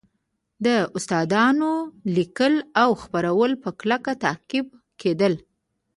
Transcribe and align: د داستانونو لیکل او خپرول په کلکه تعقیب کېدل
د 0.65 0.67
داستانونو 0.93 1.69
لیکل 2.17 2.53
او 2.81 2.89
خپرول 3.03 3.51
په 3.63 3.69
کلکه 3.79 4.11
تعقیب 4.23 4.67
کېدل 5.01 5.33